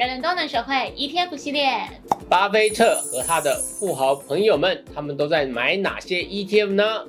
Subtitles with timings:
[0.00, 1.86] 人人都能学会 ETF 系列。
[2.26, 7.04] 巴菲特和他的富豪朋友们，他们都在买哪些 ETF 呢？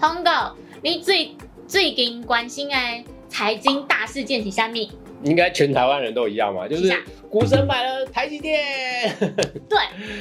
[0.00, 1.36] 通告，你最
[1.68, 2.74] 最近关心的
[3.28, 4.90] 财经大事件是啥咪？
[5.22, 6.92] 应该全台湾人都一样嘛，就是
[7.30, 8.64] 股神买了台积电。
[9.68, 9.78] 对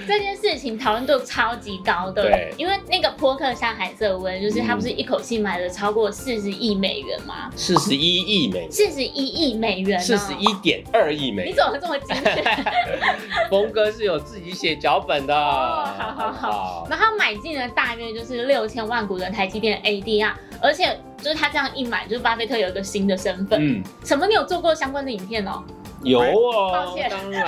[0.07, 7.50] 这件事情讨论度超级高的，对因为那个波克夏海瑟温，就是他不是一口气买了超过四十亿美元吗？
[7.56, 11.54] 四十一亿美，四十一亿美元、哦，四十一点二亿美你。
[11.54, 12.43] 怎么这么精确？
[13.50, 15.36] 峰哥是有自己写脚本的。
[15.36, 23.60] 哦好好好然后他买进了大约就是六千万股的台积电 ADR，而且就是他这样一买，就是巴菲特有一个新的身份。
[23.61, 24.28] 嗯，什么？
[24.28, 25.64] 你有做过相关的影片哦？
[26.04, 27.47] 有抱歉，哦当然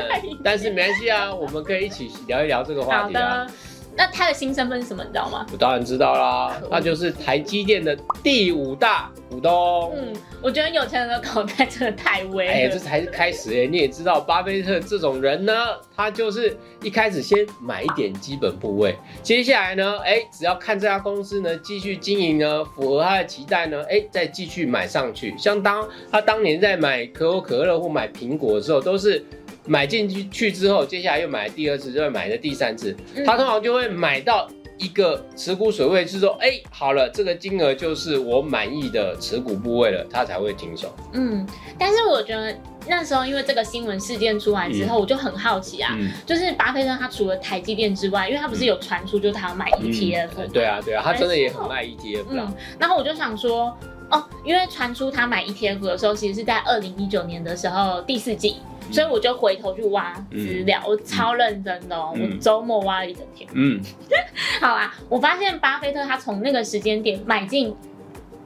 [0.42, 3.46] 但是没关系啊，我们可以一起聊一聊这个话好题啊。
[3.88, 3.94] 的。
[3.96, 5.02] 那他的新身份是什么？
[5.04, 5.46] 你知道吗？
[5.52, 9.92] 我当然知道啦，那就是台积电的第五大股东。
[9.96, 12.52] 嗯，我觉得有钱人的口袋真的太微了。
[12.52, 13.66] 哎，这才是开始哎！
[13.66, 15.52] 你也知道，巴菲特这种人呢，
[15.96, 25.34] 他就是一开始先买一点基本部位，接下来呢，哎，只要看这家公司呢继续经营呢，符合他的期待呢，哎，再继续买上去。
[25.38, 29.24] 像当他当年在买可口可乐或买苹果的时候，都是
[29.68, 34.48] 买进去去之后，接下来又买第二次，就会买的第三次，嗯他通常就会买到。
[34.80, 40.94] 一个持股水位是说，哎、好了，这个金额就是我满意的持股部位了，他才会停手。
[41.14, 41.44] 嗯，
[41.76, 53.76] 但是我觉得那时候因为这个新闻事件出来之后，我就很好奇啊，嗯，就是巴菲特他除了台积电之外，因为他不是有传出就是他要买 ETF，、嗯对啊，对啊，他真的也很爱 ETF 啦嗯。，然后我就想说，
[54.10, 58.58] 哦，因为传出他买 ETF 的时候，其实是在二零一九年的时候第四季，
[58.90, 63.48] 所以我就回头去挖资料，我超认真的哦，嗯我周末挖了一整天。
[63.54, 63.80] 嗯，
[64.60, 67.74] 好啊，我发现巴菲特他从那个时间点买进，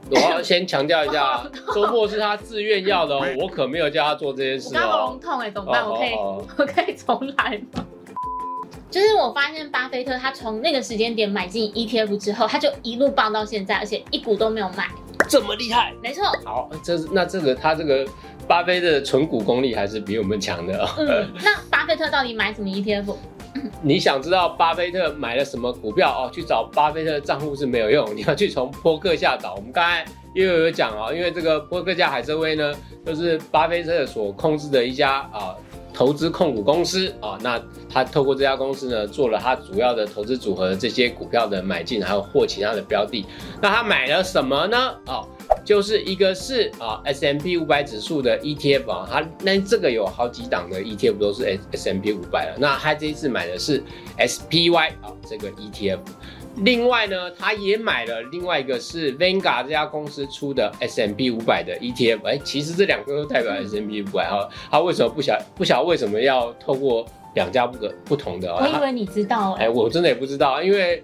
[0.09, 5.19] 我要先强调一下，周末是他自愿要的哦， 我可没有叫他做这件事我刚喉哦咙。
[5.19, 5.87] 痛哎，怎么办？
[5.89, 7.85] 我可以哦 我可以重来吗？
[8.91, 14.87] 就是我发现巴菲特他从那个时间点买进 ETF 之后，他就一路爆到现在，而且一股都没有卖。
[15.27, 18.05] 这么厉害，没错，好，这那这个他这个
[18.47, 20.89] 巴菲特的存股功力还是比我们强的哦。
[20.97, 23.15] 嗯， 那巴菲特到底买什么 ETF？
[23.81, 26.31] 你想知道巴菲特买了什么股票哦？
[26.33, 29.53] 去找巴菲特的账户是没有用， 你要去从波克夏找。
[29.55, 30.03] 我们刚才
[30.33, 32.73] 又有讲哦，因为这个波克夏海瑟威呢，
[33.05, 35.55] 就是巴菲特所控制的一家啊。
[35.93, 43.25] 投资控股公司啊，那他透过这家公司呢，做了他主要的投资组合这些股票的买进，还有或其他的标的。
[43.61, 44.95] 那他买了什么呢？
[45.05, 45.27] 哦，
[45.63, 52.55] 就是一个是啊 S M P 五百指数的 ETF 啊，它那这个有好几档的 ETF 都是 S S M P 五百了。
[52.57, 53.83] 那他这一次买的是
[54.17, 55.99] S P Y 啊这个 ETF。
[56.57, 62.25] 另外呢，他也买了另外一个是 Vanguard 这家公司出的 S M B 五百的 ETF。
[62.25, 64.47] 哎，其实这两个都代表 S M B 五百哈。
[64.69, 68.47] 他为什么不晓不晓得为什么要透过两家不可不同的？
[68.59, 71.03] 他我以为你知道哎，哎、我真的也不知道，因为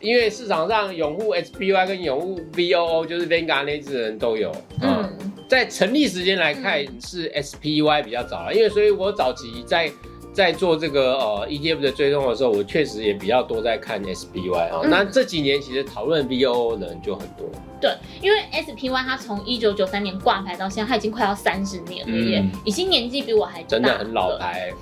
[0.00, 4.52] 因为市场上拥护 SPY 跟拥护 VOO，就是 Vanguard 那支人都有。
[4.82, 9.90] 嗯，嗯，在成立时间来看是 SPY 比较早了，因为所以我早期在
[10.32, 14.90] 在做这个呃 ETF 的追踪的时候，我确实也比较多在看 SPY 啊、嗯。
[14.90, 17.46] 那这几年其实讨论 VOO 的人就很多。
[17.80, 22.50] 对，因为 SPY 它从一九九三年挂牌到现在，它已经快要三十年了耶，嗯。
[22.64, 24.38] 已经年纪比我还大真的很老。
[24.38, 24.72] 牌，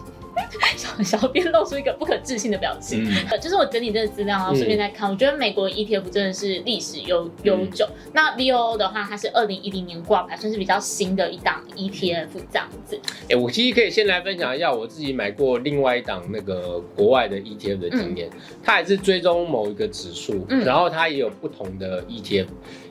[0.76, 3.04] 小小编露出一个不可置信的表情。
[3.40, 7.86] 就是我整理这个资料，然后顺便再看，我觉得美国 ETF 真的是历史悠悠久。
[8.12, 13.00] 那 VOO 的话，它是二零一零年挂牌，算是比较新的一档 ETF 这样子。
[13.30, 18.28] 哎、我其实可以先来分享一下我自己买过另外一档那个国外的 ETF 的经验，
[18.62, 22.46] 它也是追踪某一个指数，嗯然后它也有不同的 ETF。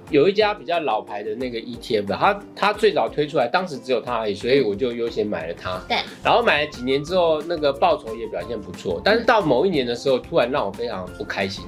[0.10, 5.78] 有一家比较老牌的那个 ETF，它它最早推出来，当时只有它而已，所以我就优先买了它。
[5.88, 11.66] 对，然后买了几年之后，那个报酬也表现不错，但是到某一年的时候，突然让我非常不开心，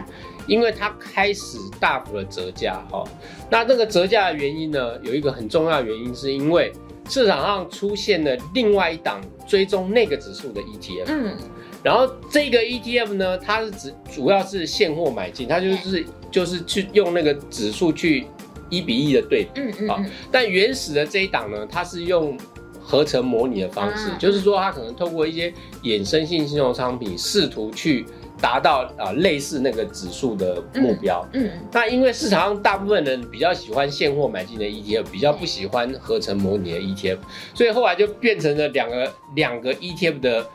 [0.48, 3.04] 因为它开始大幅的折价哈、
[3.50, 6.72] 那那个折价的原因呢，有一个很重要的原因，是因为
[7.10, 11.36] 市场上出现了另外一档追踪那个指数的 ETF，嗯，
[11.84, 18.28] 然后这个 ETF 呢，它是指主要是现货买进，它就是就是去用那个指数去
[18.70, 19.88] 一比一的对比。
[19.88, 22.38] 好嗯嗯嗯，但原始的这一档呢，它是用
[22.82, 28.06] 合成模拟的方式，啊就是说它可能透过一些衍生性金融商品，试图去
[28.42, 31.28] 达到啊、类似那个指数的目标。
[31.34, 37.18] 嗯那因为市场上大部分人比较喜欢现货买进的 ETF，比较不喜欢合成模拟的 ETF，
[37.54, 40.48] 所以后来就变成了两个两个 ETF 的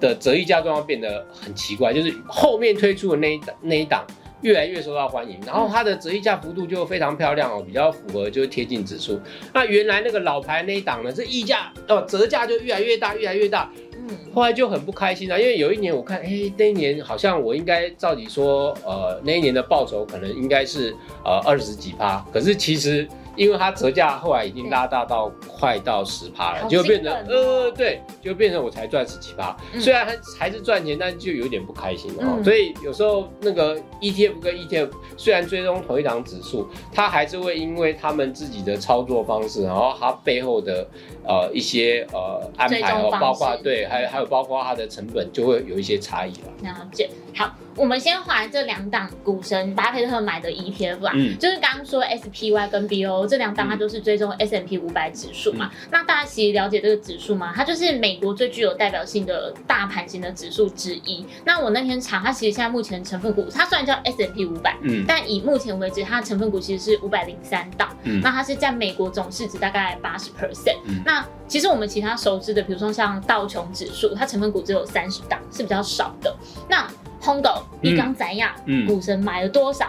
[0.00, 4.06] 的折溢价状况变得很奇怪，就是后面推出的那一档那一档
[4.42, 9.20] 越来越受到欢迎，然后它的折溢价幅度就非常漂亮哦，比较符合就是贴近指数。
[9.52, 13.70] 那原来那个老牌那一档呢，这溢价哦折价就越来越大，越来越大。
[13.94, 20.94] 嗯，后来就很不开心了，因为有一年我看，哎，那一年好像我应该照理说，呃，那一年的报酬可能应该是
[21.24, 23.08] 呃二十几趴，可是其实。
[23.36, 32.42] 因为它折价后来已经拉大到快到十趴了，就变成呃对，就变成我才赚十七趴，虽然还还是赚钱，但就有点不开心哦。
[32.44, 40.86] 所以有时候那个 ETF 跟 ETF 虽然追踪同一档指数，它还是会因为他们自己的操作方式，然后它背后的
[41.24, 46.70] 呃一些呃安排哦，包括对，还有还有包括它的成本就会有一些差异了。
[46.70, 47.50] 了解，好。
[47.76, 55.70] 我们先还这两档股神巴菲特买的 ETF 啊，就是刚刚说 SPY 跟 BO 这两档，它都是追踪 S M P 五百指数嘛。
[55.90, 57.52] 那大家其实了解这个指数吗？
[57.54, 61.24] 它就是美国最具有代表性的大盘型的指数之一。
[61.44, 67.96] 那我那天查，它其实现在目前成分股，它虽然叫 S M P 五百，嗯，但以目前为止，它的成分股其实是五百零三档。
[68.04, 70.76] 嗯，那它是在美国总市值大概八十 percent。
[71.04, 76.34] 那其实我们其他熟知的，比如说像道琼指数，它成分股只有三十档，是比较少的。
[76.68, 76.86] 那
[77.22, 78.50] Hongo，你刚怎样？
[78.86, 79.88] 股神买了多少？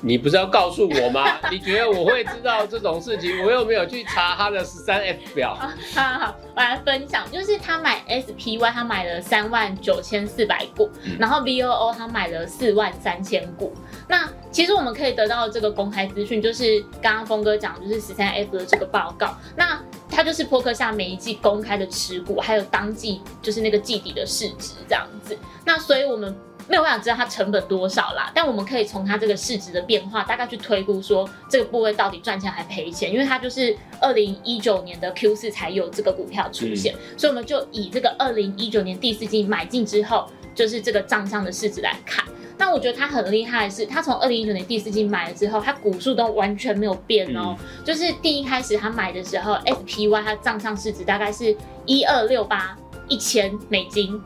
[0.00, 1.24] 你不是要告诉我吗？
[1.48, 3.44] 你觉得我会知道这种事情？
[3.44, 5.54] 我又没有去查他的十三 F 表。
[5.54, 10.90] 好好好，我来分享，就是他买 SPY，他买了三万九千四百股，
[11.20, 13.72] 然后 VOO 他买了四万三千股。
[14.08, 19.36] 那其实我们可以得到这个公开资讯，就是刚刚峰哥讲，就是十三 F 的这个报告。
[19.54, 25.36] 那它就是扑克下每一季公开的持股，还有当季就是那个季底的市值这样子。
[25.66, 26.34] 那所以我们
[26.68, 42.24] 没有办法知道它成本多少啦，但我们可以从它这个市值的变化，大概去推估说这个部位到底赚钱还赔钱，因为它就是二零一九年的 Q 四才有这个股票出现，所以我们就以这个二零一九年第四季买进之后，就是这个账上的市值来看。
[42.58, 47.56] 但我觉得他很厉害的是，他从二零一九年第四季买了之后，他股数都完全没有变哦。
[47.84, 52.76] 就是第一开始他买的时候，SPY 它账上市值大概是一二六八
[53.08, 54.20] 一千美金。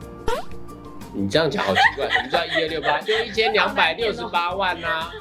[1.13, 2.99] 你这样讲好奇怪，什么叫一二六八？
[3.01, 5.11] 就一千两百六十八万呐。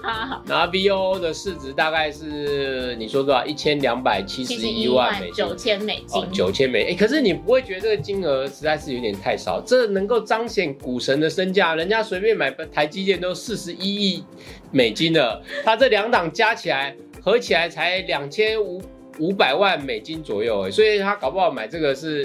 [0.46, 3.44] 然后 VOO 的市值大概是你说多少？
[3.44, 6.32] 一千两百七十一万美金，九千美金。
[6.32, 9.60] 九千美，哎，可是你不会觉得这个金额实在是有点太少？
[9.60, 14.24] 这能够彰显股神的身价，人家随便买台积电都四十一亿
[14.70, 18.80] 美金了，他这两档加起来合起来才两千五。
[19.20, 22.24] 五百万美金左右哎，所以他搞不好买这个是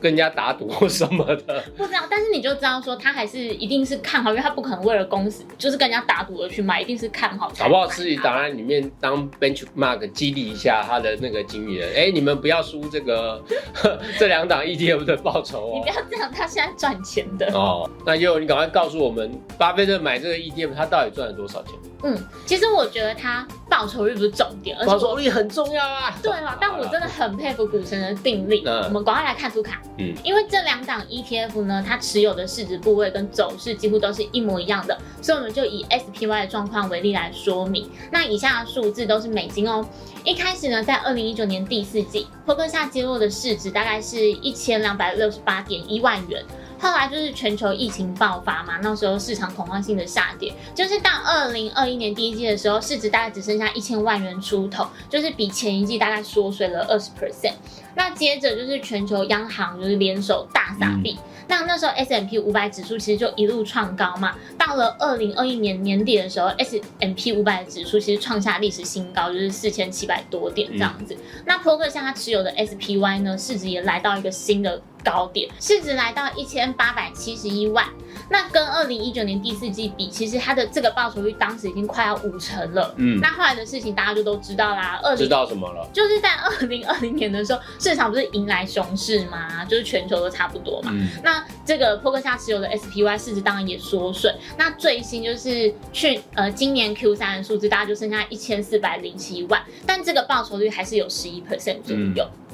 [0.00, 2.00] 跟人家打赌或什么的，不知道。
[2.08, 7.52] 但是你就知道说他还是一定是看好，因为他不可能为了公司就是跟人家打赌而去买，一定是看好。
[7.58, 13.42] 搞不好自己档案里面当 benchmark 激励一下他的那个经理人，哎，你们不要输这个
[14.18, 15.72] 这两档 ETF 的报酬哦。
[15.74, 17.90] 你不要这样，他现在赚钱的哦。
[18.04, 21.74] 那又你赶快告诉我们，巴菲特买这个 ETF 他到底赚了多少钱？
[22.02, 26.14] 嗯，其实我觉得他报酬率不是重点，报酬率很重要啊。
[26.22, 28.62] 对啊，但我真的很佩服股神的定力。
[28.66, 37.90] 我们赶快来看图卡，嗯，因为这两档 ETF 呢，它持有的市值部位跟走势几乎都是一模一样的，所以我们就以 SPY 的状况为例来说明。
[38.12, 39.86] 那以下的数字都是美金哦。
[40.24, 46.44] 一开始呢，在二零一九年第四季，波克夏揭露的市值大概是一千两百六十八点一万元。
[46.78, 57.54] 后来就是全球疫情爆发嘛，那时候市场恐慌性的下跌，就是到二零二一年第一季的时候，市值大概只剩下一千万元出头，就是比前一季大概缩水了二十 percent。
[57.94, 61.16] 那接着就是全球央行就是联手大撒币。
[61.48, 71.16] 那那时候 S M P 五百指数其实就一路创高嘛，到了二零二一年年底的时候，S M P 五百指数其实创下历史新高，就是四千七百多点这样子。
[71.46, 77.86] 那 e r 像他持有的 S P Y 呢，市值也来到一个新的高点，市值来到一千八百七十一万。
[78.28, 82.92] 那跟二零一九年第四季比，其实它的这个报酬率当时已经快要五成了。
[82.96, 84.98] 嗯，那后来的事情大家就都知道啦。
[85.04, 85.88] 二知道什么了？
[85.92, 89.64] 就是在二零二零年的时候，市场不是迎来熊市吗？
[89.66, 90.90] 就是全球都差不多嘛。
[90.92, 94.34] 嗯那这个 e r 下持有的 SPY 市值当然也缩水。
[94.56, 102.24] 那最新就是去呃今年 Q 三的数字，大家就剩下一千四百零七万，但这个报酬率还是有十一 percent 左右。
[102.24, 102.45] 嗯，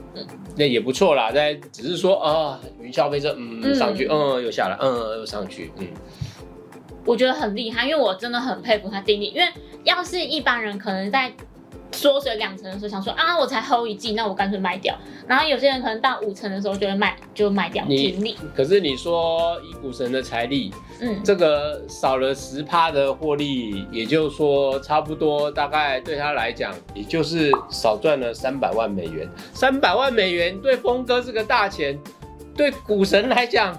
[0.56, 1.30] 那也不错啦。
[1.32, 5.86] 在只是说啊，云霄飞车，嗯，上去，嗯，又下来，嗯，又上去，嗯，
[7.04, 9.32] 我觉得很厉害，因为我真的很佩服他定力。
[9.34, 9.48] 因为
[9.84, 11.32] 要是一般人，可能在。
[11.92, 14.94] 缩水两成的时候，想说啊，我才 hold 一季，那我干脆卖掉。
[15.26, 17.84] 然后有些人可能到五成的时候就会卖，就卖掉。
[17.86, 29.28] 你可是你说以股神的财力，嗯，这个少了十趴的获利，也就是说差不多大概对他来讲，也就是少赚了三百万美元。
[29.52, 31.98] 三百万美元对峰哥是个大钱，
[32.56, 33.78] 对股神来讲，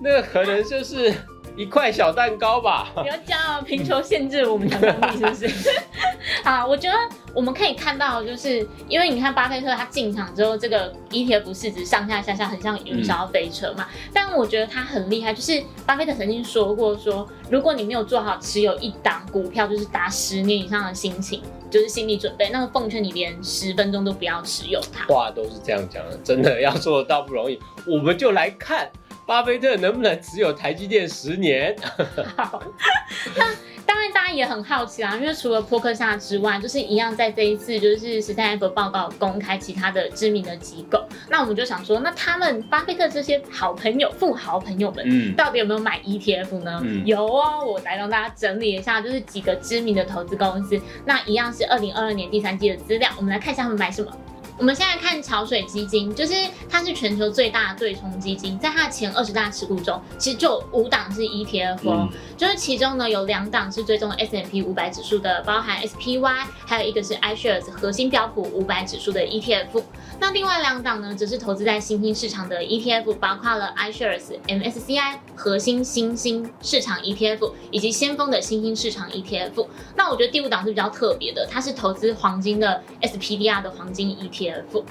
[0.00, 1.12] 那个可能就是
[1.56, 2.92] 一块小蛋糕吧。
[2.94, 5.70] 不要这样，贫穷限制我们的能力，是不是？
[6.44, 6.96] 啊，我觉得
[7.34, 13.88] 我们可以看到，就是因为你看巴菲特他进场之后，这个 ETF 市值上下下下很像云霄飞车嘛。
[14.12, 25.04] 但我觉得他很厉害，就是巴菲特曾经说过，说如果你没有做好持有一档股票，就是达十年以上的心情，就是心理准备，那个奉劝你连十分钟都不要持有它。
[25.12, 27.58] 话都是这样讲的，真的要做到不容易。
[27.86, 28.88] 我们就来看。
[29.26, 31.74] 巴菲特能不能持有台积电十年？
[32.36, 32.62] 好，
[33.34, 33.46] 那
[33.86, 46.82] 当然大家也很好奇啦，因为除了波克夏之外，就是一样在这一次就是十三 F 报告公开其他的知名的机构，那我们就想说，那他们巴菲特这些好朋友、富豪朋友们，嗯，到底有没有买 ETF 呢？
[47.04, 54.10] 有哦，我来让大家整理一下，就是几个知名的投资公司，那一样是二零二二年第三季的资料，我们来看一下他们买什么。
[54.56, 56.32] 我们现在看桥水基金，就是
[56.68, 69.82] 它是全球最大的对冲基金，在它的前二十大持股中，其实就五档是 ETF 哦，就是其中呢有两档是追踪 S M P 五百指数的，包含 S P Y，还有一个是 iShares 核心标普五百指数的 ETF。
[70.20, 79.66] 那另外两档呢，则是投资在新兴市场的 ETF，包括了 iShares MSCI 核心新兴市场 ETF 以及先锋的新兴市场 ETF。
[79.96, 84.84] 那我觉得第五档是比较特别的，它是投资黄金的 SPDR 的黄金 ETF。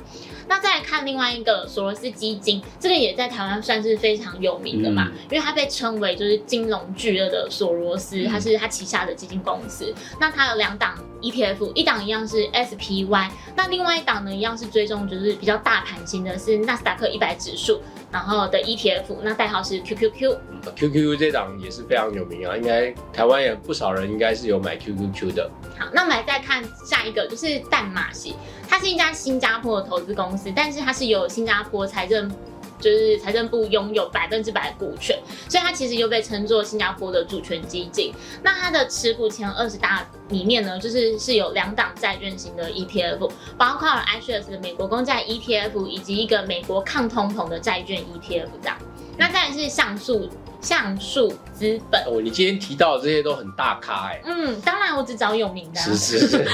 [0.48, 9.94] 那再来看另外一个索罗斯基金，这个也在台湾算是非常有名的嘛，因为它被称为就是金融巨鳄的索罗斯，它是它旗下的基金公司。
[10.20, 17.82] 那它有两档 ETF，一档一样是 SPY，那另外一档呢一样是追踪就是比较大盘型的，是纳斯达克一百指数。
[18.12, 20.38] 然后的 ETF，那代号是 QQQ。
[20.76, 25.50] QQQ 这档也是非常有名啊，应该台湾也不少人应该是有买 QQQ 的。
[25.80, 28.36] 好，那我们来再看下一个，就是淡马锡，
[28.70, 32.32] 它是一家新加坡的投资公司，但是它是由新加坡财政。
[32.84, 38.14] 就是财政部拥有百分之百的股权，所以它其实又被称作新加坡的主权基金。
[38.44, 48.78] 那它的持股前二十大里面呢，就是是有两档债券型的 ETF，包括了 iShares 的美国公债 ETF，以及一个美国抗通膨的债券 ETF 这样。
[49.18, 50.30] 那再是像素。
[50.62, 54.22] 橡树资本哦，你今天提到的这些都很大咖哎。
[54.24, 55.82] 嗯，当然我只找有名的。
[55.82, 56.38] 是是是。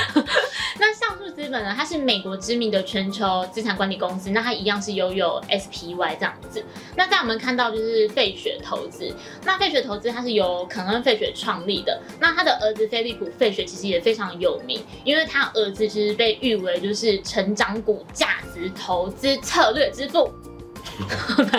[0.80, 1.09] 那橡树
[1.40, 1.74] 资本呢？
[1.74, 6.62] 它是美国知名的全球资产管理公司，那它一样是拥有 SPY 这样子。
[6.98, 9.16] 那在我们看到就是费雪投资，
[9.46, 20.30] 那费雪投资它是由肯恩费雪创立的，那他的儿子菲利普费雪其实也非常有名，因为他儿子其实被誉为就是成长股价值投资策略之父。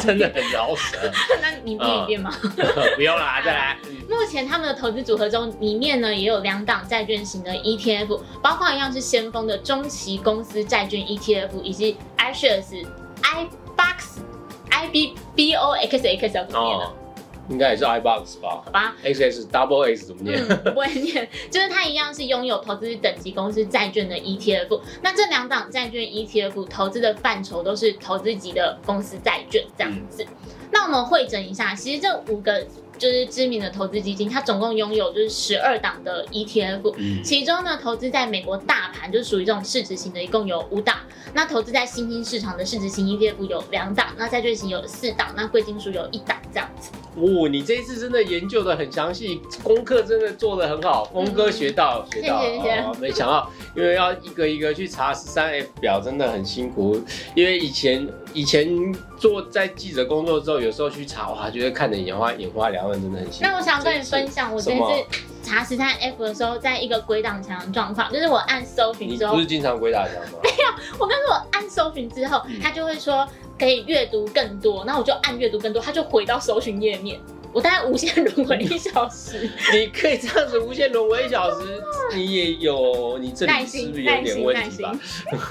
[0.03, 0.99] 真的很饶舌，
[1.41, 2.31] 那你念一遍吗？
[2.97, 3.79] 不用啦，再来。
[4.31, 12.87] 目前他们的投资组合中，里面呢也有两档债券型的 ETF，包括一样是先锋的中期公司债券 ETF，以及 iShares
[13.23, 14.21] iBox
[14.71, 16.93] IBBOXX 怎么念呢？
[17.49, 18.63] 应该也是 iBox 吧？
[18.65, 20.47] 好吧，X S Double X 怎么念？
[20.63, 24.81] 不会念，就是它一样是拥有投资等级公司债券的 ETF。
[25.03, 30.25] 那这两档债券 ETF 投资的范畴都是投资级的公司债券这样子。
[30.71, 32.65] 那我们会诊一下，其实这五个。
[33.01, 40.99] 就是知名的投资基金，它总共拥有就是十二档的 ETF，其中呢，投资在美国大盘就属于这种市值型的，一共有五档。
[41.33, 46.91] 那投资在新兴市场的市值型 ETF 有两档，那债券型有四档，那贵金属有一档这样子。
[47.17, 52.41] 哦，你这一次真的研究的很详细，功课真的做的很好，峰哥学到学到。
[52.41, 52.85] 谢谢。
[53.01, 57.01] 没想到，因为要一个一个去查十三 F 表，真的很辛苦。
[57.35, 63.49] 因为以前以前做在记者工作之后，有时候去查，哇，觉得看的眼花眼花缭乱，真的很辛苦。
[63.51, 64.79] 那我想跟你分享，我这次
[65.43, 70.39] 查十三 F 的时候，在一个鬼挡墙的状况，就是我按搜寻之后，你不是经常鬼打墙吗？
[70.43, 73.27] 没有，我跟你说，我按搜寻之后，他就会说。
[73.59, 77.21] 可以阅读更多，然后我就按阅读更多，他就回到搜寻页面。
[77.53, 79.51] 我大概无限轮回一小时。
[79.75, 81.79] 你可以这样子无限轮回一小时，
[82.15, 84.99] 你也有你这里是不是有点问题吧？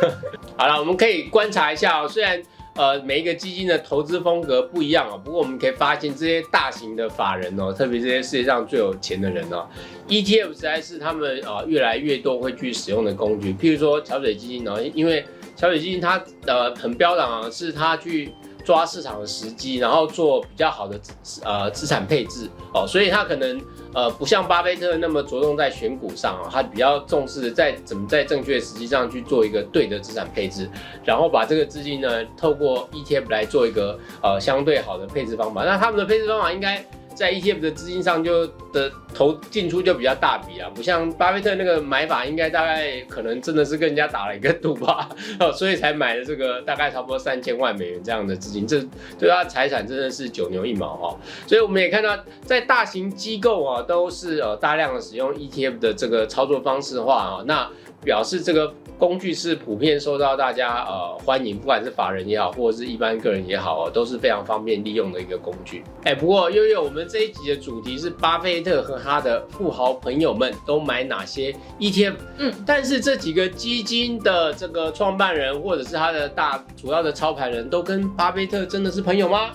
[0.58, 2.08] 好了，我们可以观察一下哦。
[2.08, 2.42] 虽然
[2.80, 9.68] 呃每一个基金的投资风格不一样哦，不过我们可以发现这些大型的法人哦，特别这些世界上最有钱的人哦
[10.08, 13.52] ，ETF 实在是他们啊越来越多会去使用的工具。
[13.52, 15.26] 譬如说桥水基金哦，因为
[15.58, 18.32] 桥水基金它呃很标榜啊，是它去
[18.70, 21.00] 抓市场的时机，然后做比较好的
[21.44, 23.60] 呃资产配置哦，所以他可能
[23.96, 30.70] 呃不像巴菲特那么着重在选股上啊，他比较重视在怎么在正确的时机上去做一个对的资产配置，
[31.04, 35.66] 然后把这个资金呢透过 ETF 来做一个呃相对好的配置方法。
[35.66, 36.86] 那他们的配置方法应该。
[37.20, 45.10] 在 ETF 的资金上就的投进出就比较大笔啊，不像巴菲特那个买法，应该大概可能真的是跟人家打了一个赌吧，
[45.54, 48.80] 所以才买了这个大概差不多三千万美元这样的资金，这
[49.20, 51.20] 对他财产真的是九牛一毛哈。
[51.46, 57.70] 所以我们也看到，在大型机构啊，都是呃大量的使用 ETF 的这个操作方式的话啊，那。
[58.04, 65.84] 表示这个工具是普遍受到大家呃欢迎，不管是法人也好，或者是一般个人也好啊，都是非常方便利用的一个工具。
[66.04, 72.14] 哎，不过悠悠，我们这一集的主题是巴菲特和他的富豪朋友们都买哪些 ETF？
[72.38, 79.52] 嗯，但是这几个基金的这个创办人或者是他的大主要的操盘人都跟巴菲特真的是朋友吗？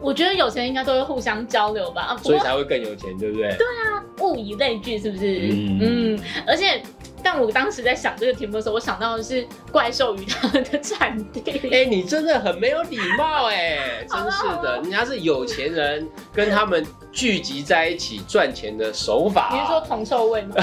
[0.00, 3.54] 我觉得有钱应该都会互相交流吧，所以才会更有钱，对不对？
[3.56, 5.48] 对啊，物以类聚，是不是？
[5.50, 6.82] 嗯，而且。
[7.24, 11.42] 但我当时在想这个题目的时候，我想到的是怪兽鱼他们的产地。
[11.72, 19.48] 哎，你真的很没有礼貌哎， 真是的，人家是有钱人跟他们聚集在一起赚钱的手法。
[19.52, 20.54] 你是说铜臭味吗？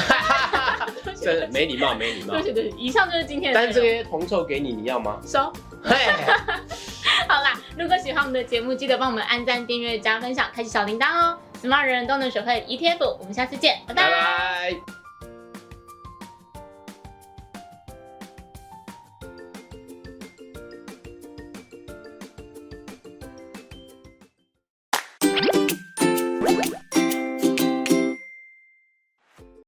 [1.20, 2.34] 真的没礼貌，没礼貌。
[2.34, 3.60] 对对对，以上就是今天的。
[3.60, 5.20] 但这些铜臭给你，你要吗？
[5.26, 5.52] 收。
[7.28, 11.38] 好啦，如果喜欢我们的节目，记得帮我们按赞、订阅、加分享、开启小铃铛哦。
[11.62, 15.01] 什么人都能学会 ETF，我们下次见，拜拜。